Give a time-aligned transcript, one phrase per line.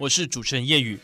[0.00, 0.98] 我是主持人叶宇。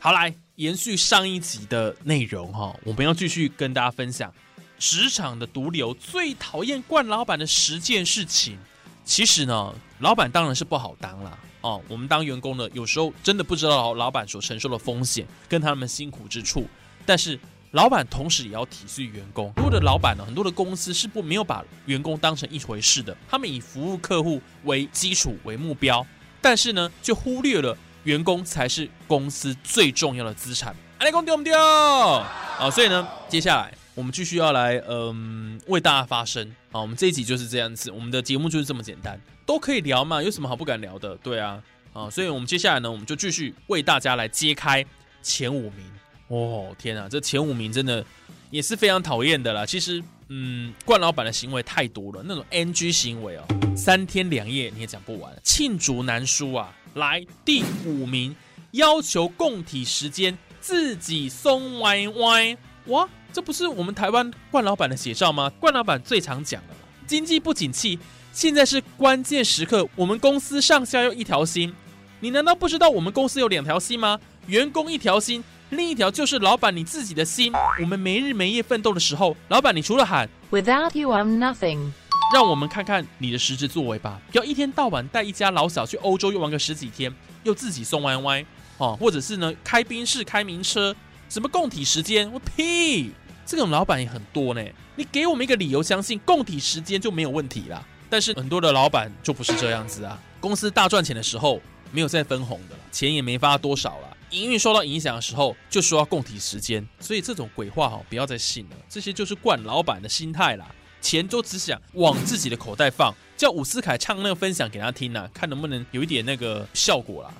[0.00, 4.34] 好，来延续上一集的内容哈，我们要继续跟大家分享
[4.76, 8.58] 职场的毒瘤最讨厌惯老板的十件事情。
[9.04, 11.80] 其实呢，老板当然是不好当啦哦。
[11.86, 16.66] 我们当员工的有时候真的不知道老板所承受的风险跟他们辛苦之处，
[17.06, 17.38] 但是。
[17.72, 19.46] 老板同时也要体恤员工。
[19.54, 23.16] 很多的老板呢，很多的公司是不没有把员工当成一回事的。
[23.28, 26.04] 他们以服务客户为基础为目标，
[26.42, 30.74] 但是呢，就忽略了员工才是公司最重要的资产。
[30.98, 31.56] 阿公丢不丢？
[31.58, 36.80] 啊，所以呢，接下来我们继续要来，嗯，为大家发声啊。
[36.80, 41.16] 我们这一集就是这样子，我们的节目就是这么简单，都可以聊嘛，有什么好不敢聊的？
[41.16, 44.84] 对啊，啊，所以我们接下来呢，我们就继续为大家来揭开
[45.22, 45.90] 前五名。
[46.28, 48.04] 哦天啊，这前五名真的
[48.50, 49.66] 也是非常讨厌的啦。
[49.66, 53.44] 其实，嗯，冠老板的行为太多了，那种 NG 行为哦，
[53.76, 56.72] 三天两夜你也讲不完，罄竹难书啊。
[56.94, 58.34] 来，第五名，
[58.70, 62.56] 要求供体时间自己松歪歪。
[62.86, 65.50] 哇，这不是我们台湾冠老板的写照吗？
[65.58, 66.74] 冠老板最常讲的，
[67.08, 67.98] 经济不景气，
[68.32, 71.74] 现在是关键时刻，我们公司上下要一条心。
[72.20, 74.20] 你难道不知道我们公司有两条心吗？
[74.46, 75.42] 员工一条心。
[75.70, 77.52] 另一条就是老板你自己的心。
[77.80, 81.92] 我们没日没夜奋斗的时候，老板你除了喊 Without you I'm nothing，
[82.34, 84.20] 让我们看看你的实质作为吧。
[84.32, 88.44] 不要一天到晚带一家老小去欧洲又玩个十几天，又自己送歪歪
[88.78, 90.94] 哦，或者是呢开宾士开名车，
[91.28, 93.12] 什么供体时间，我屁！
[93.46, 94.64] 这种老板也很多呢。
[94.96, 97.80] 你给我们一个理由，相信供体时间就没有问题啦。
[98.08, 100.18] 但是很多的老板就不是这样子啊。
[100.40, 101.60] 公司大赚钱的时候，
[101.92, 104.16] 没有再分红的了，钱也没发多少了。
[104.30, 108.76] 营运受到影响的时候，就说要供体时间，所以这种鬼话哈，不要再信了。
[108.88, 110.66] 这些就是惯老板的心态啦，
[111.00, 113.14] 钱都只想往自己的口袋放。
[113.36, 117.32] 叫伍思凯唱那个分享给他听啊，看能不能有一点那个效果啦。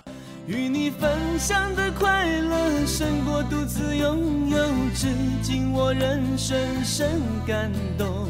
[0.47, 4.59] 与你分享的快乐胜过独自拥有，
[4.95, 8.29] 至今我仍深深感动。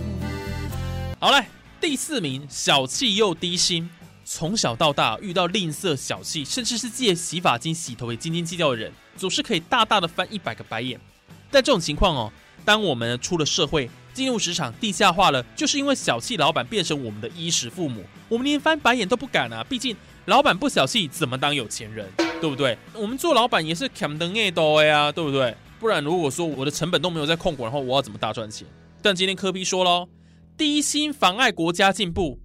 [1.21, 1.47] 好嘞，
[1.81, 3.89] 第四名，小气又低薪。
[4.33, 11.01] 从小到大遇到吝啬、小气，甚至是借洗发精洗头也斤斤计较的人，总是可以大大的翻一百个白眼。
[11.51, 12.33] 但这种情况哦，
[12.65, 19.67] 当我们出了社会，进入职场，地下化了，就是因为小气老板变成我们的衣食父母，我们连翻白眼都不敢啊！
[19.69, 19.97] 毕竟
[20.27, 22.09] 老板不小气，怎么当有钱人？
[22.41, 22.79] 对不对？
[22.95, 25.53] 我们做老板也是砍灯爱多呀，对不对？
[25.81, 28.65] 不然如果说我的成本都没有在控管，然后我要怎么大赚钱？
[29.03, 30.09] 但今天科比说喽，
[30.57, 32.39] 低薪妨碍国家进步。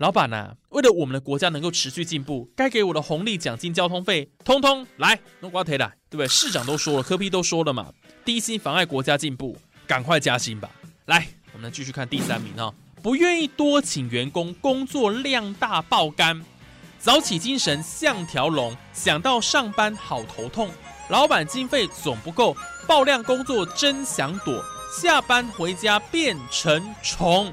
[0.00, 6.26] 老板呐，为了我们的国家能够持续进步，该给我的红利、奖金、交通费，通通来弄瓜腿来，对不对？
[6.26, 7.92] 市长都说了，科批都说了嘛，
[8.24, 10.70] 低薪妨碍国家进步，赶快加薪吧！
[11.04, 12.72] 来，我们继续看第三名哈，
[13.02, 16.42] 不愿意多请员工，工作量大爆肝，
[16.98, 20.70] 早起精神像条龙，想到上班好头痛，
[21.10, 22.56] 老板经费总不够，
[22.86, 24.64] 爆量工作真想躲，
[24.98, 27.52] 下班回家变成虫。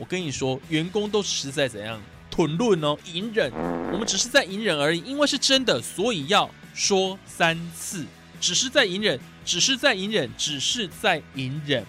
[0.00, 2.00] 我跟你说，员工都是在怎样
[2.30, 3.52] 吞论哦，隐忍。
[3.92, 8.06] 我们只是在隐忍而已，因为是真的，所以要说三次。
[8.40, 11.84] 只是在隐忍，只是在隐忍，只是在隐忍。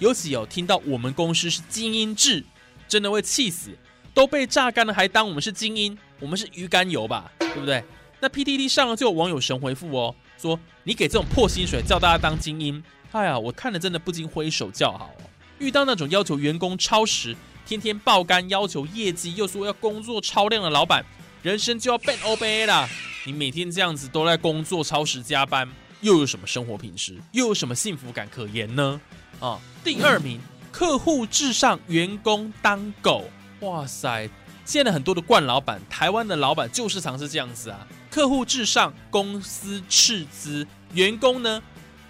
[0.00, 2.44] 尤其有听到我们公司是精英制，
[2.86, 3.70] 真的会气死。
[4.12, 5.96] 都被榨干了，还当我们是精英？
[6.20, 7.82] 我们是鱼肝油吧， 对不对？
[8.20, 15.24] 那 PTT 上了就有网友神回复哦，说你给这种破薪水叫大家当精英，哎呀，我看了真的不禁挥手叫好哦。
[15.58, 17.34] 遇到那种要求员工超时、
[17.64, 21.04] 天天爆肝、要求业绩又说要工作超量的老板，
[21.42, 22.88] 人生就要变 OBA 了。
[23.24, 25.68] 你每天这样子都在工作超时加班，
[26.00, 27.16] 又有什么生活品质？
[27.32, 29.00] 又有什么幸福感可言呢？
[29.40, 30.40] 啊，第二名，
[30.70, 33.24] 客户至上，员工当狗。
[33.60, 34.28] 哇塞，
[34.64, 41.62] 现在很多的惯老板，台湾的老板就是常是这样子啊，客户至上，公司斥资，员工呢，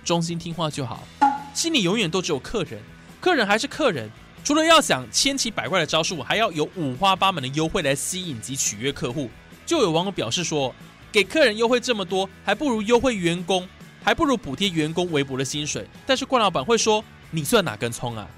[0.05, 1.07] 忠心听话就好，
[1.55, 2.83] 心里永远都只有客人。
[3.27, 4.09] 客人还是客人，
[4.45, 9.29] 除了要想千奇百怪的招数，还要有五花八门的优惠来吸引及取悦客户。
[9.67, 10.73] 就有网友表示说，
[11.11, 13.69] 给客人优惠这么多，还不如优惠员工，
[14.01, 15.89] 还不如补贴员工微薄的薪水。
[16.07, 18.29] 但是冠老板会说，你算哪根葱啊？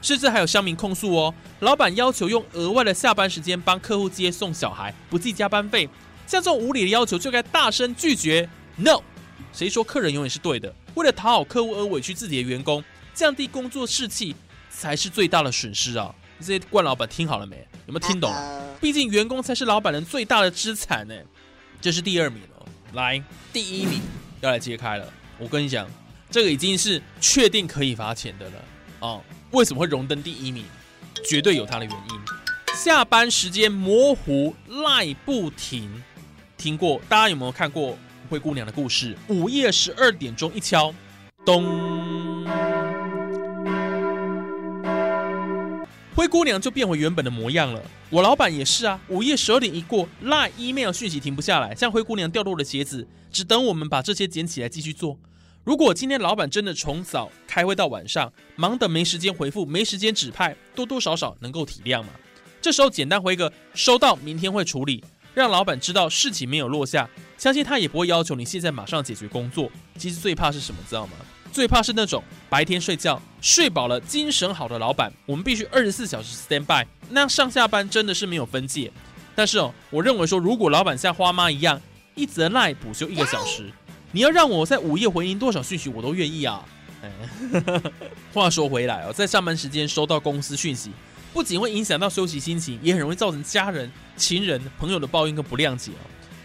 [0.00, 5.86] 甚至还有乡民控诉哦，老板要求用额外的下班时间帮客户接送小孩，不计加班费，
[6.26, 8.48] 像这种无理的要求就该大声拒绝。
[8.76, 9.02] No，
[9.52, 10.74] 谁说客人永远是对的？
[10.94, 12.82] 为了讨好客户而委屈自己的员工，
[13.18, 14.32] 降低工作士气，
[14.70, 16.14] 才是最大的损失啊！
[16.38, 17.56] 这些冠老板听好了没？
[17.88, 18.32] 有没有听懂？
[18.80, 21.14] 毕竟员工才是老板人最大的资产呢。
[21.80, 23.20] 这是第二名哦，来
[23.52, 24.00] 第一名
[24.40, 25.12] 要来揭开了。
[25.36, 25.90] 我跟你讲，
[26.30, 28.64] 这个已经是确定可以罚钱的了
[29.00, 29.20] 哦。
[29.50, 30.64] 为什么会荣登第一名？
[31.28, 32.20] 绝对有它的原因。
[32.76, 35.90] 下班时间模糊赖不停，
[36.56, 37.00] 听过？
[37.08, 37.98] 大家有没有看过
[38.30, 39.18] 灰姑娘的故事？
[39.26, 40.94] 午夜十二点钟一敲，
[41.44, 41.64] 咚，
[46.18, 47.80] 灰姑娘就变回原本的模样了。
[48.10, 55.16] 我老板也是啊，午夜十二点一过，赖 email 讯息停不下来，像灰姑娘掉落的鞋子，只等我们把这些捡起来继续做。
[55.62, 62.08] 如果今天老板真的从早开会到晚上，忙得没时间回复，没时间指派，多多少少能够体谅嘛。
[62.60, 65.04] 这时候简单回个收到，明天会处理，
[65.34, 69.70] 让老板知道事情没有落下，相信他也不会要求你现在马上解决工作。
[69.96, 71.12] 其实最怕是什么，知道吗？
[71.52, 78.90] 最怕是那种白天睡觉睡饱了、精神好的老板，我们必须二十四小时 stand by，那样上下班真的是没有分界。
[79.34, 81.80] 但是哦，我认为说，如果老板像花妈一样，
[82.14, 83.70] 一则赖补休一个小时，
[84.10, 86.64] 你要让我在午夜回应多少讯息，我都愿意啊。
[88.34, 90.90] 话说回来哦，在上班时间收到公司讯息，
[91.32, 96.04] 不仅会影响到休息心情，也很容易造成家人、情人、朋友的抱怨跟不谅解哦。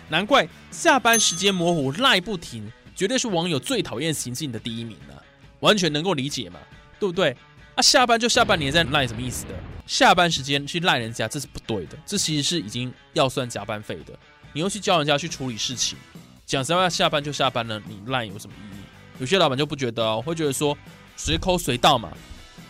[0.09, 2.71] 难怪下班时间模糊赖不停。
[2.95, 5.23] 绝对是网友最讨厌行径的第一名了，
[5.59, 6.59] 完全能够理解嘛，
[6.99, 7.35] 对不对？
[7.75, 9.51] 啊，下班就下班，你在赖什么意思的？
[9.87, 14.13] 下班时间去赖人家，这是不对的，这其实是已经要算加班费的。
[14.53, 15.97] 你又去教人家去处理事情，
[16.45, 18.81] 讲实话，下班就下班了，你赖有什么意义？
[19.19, 20.77] 有些老板就不觉得哦，会觉得说
[21.17, 22.11] 随扣随到嘛，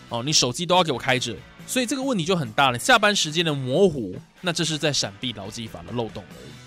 [0.08, 1.36] 哦，你手机都要给我开着，
[1.68, 2.80] 所以这个问题就很大了。
[2.80, 6.63] 下班时间的模糊，那这是在闪避劳基法的漏洞而已。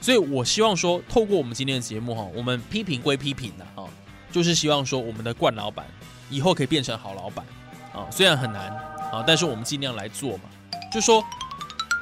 [0.00, 3.88] 所以，我希望说，透过我们今天的节目哈，我们批评归批评的哈，
[4.30, 5.84] 就是希望说，我们的冠老板
[6.30, 7.44] 以后可以变成好老板
[7.92, 8.06] 啊。
[8.10, 8.70] 虽然很难
[9.12, 10.44] 啊，但是我们尽量来做嘛。
[10.92, 11.22] 就说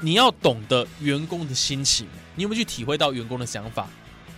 [0.02, 3.88] 你要懂得员工的心情，你有没有去体会到员工的想法？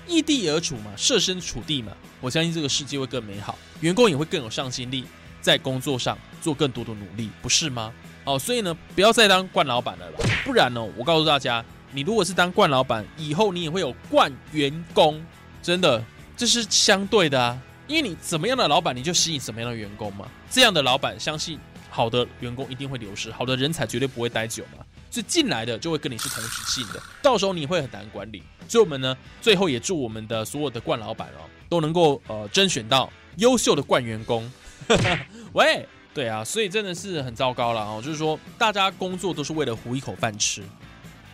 [0.06, 5.04] 异地而处嘛，设身处地嘛，我相信这个世界会更美好，员工也会更有上心力，
[5.42, 7.92] 在工作上做更多的努力，不是吗？
[8.24, 10.06] 哦，所以呢，不要再当冠老板了，
[10.44, 11.62] 不然呢，我告诉大家。
[11.92, 15.24] 你如果是当冠老板，以后你也会有冠员工，
[15.62, 16.04] 真的，
[16.36, 17.60] 这是相对的啊。
[17.86, 20.28] 因为你怎么样的老板，你就吸引什么样的员工嘛。
[20.50, 21.58] 这样的老板，相信
[21.88, 24.84] 好的员工一定会流失，好的人才绝对不会待久嘛。
[25.10, 28.42] 所以进来的就会跟你是同时性的，到时候你会很难管理。
[28.68, 34.52] 所以我们呢，最后也祝我们的所有的冠老板哦，都能够呃甄选到优秀的冠员工。
[35.54, 40.62] 喂，对啊，所以真的是很糟糕了哦，就是说大家工作都是为了糊一口饭吃。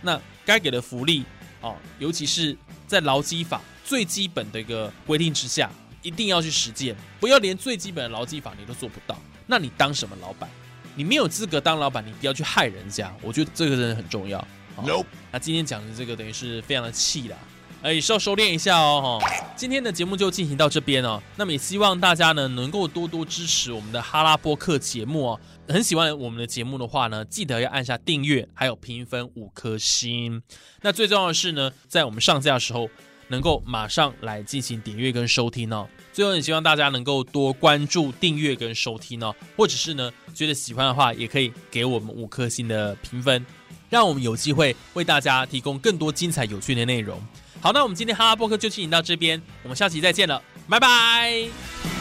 [0.00, 1.24] 那该给的福利
[1.60, 2.56] 哦，尤其是
[2.86, 5.70] 在劳基法最基本的一个规定之下，
[6.02, 10.48] 一定要去实践，不要连最基本的劳基法你都做不到，那你当什么老板？
[10.94, 14.38] 你没有资格当老板，你不要去害人家，我觉得这个真的很重要。
[14.84, 17.36] No，那今天讲的这个等于是非常的气啦，
[17.84, 19.20] 哎，是要收敛一下哦。
[19.20, 21.22] 哈，今天的节目就进行到这边哦。
[21.36, 25.40] 那么也希望大家呢能够多多支持我们的哈拉波克节目哦。
[25.68, 30.40] 很喜欢我们的节目的话呢，记得要按下订阅，还有评分五颗星。
[30.80, 32.88] 那最重要的是呢，在我们上架的时候，
[33.28, 35.86] 能够马上来进行点阅跟收听哦。
[36.10, 43.44] 最后也希望大家能够多关注、订阅跟收听哦，或者是呢觉得喜欢的话，也可以给我们五颗星的评分，
[43.90, 47.22] 让我们有机会为大家提供更多精彩有趣的内容。
[47.64, 51.93] 好，那我们今天哈哈播客就进行到这边，我们下期再见了，拜拜。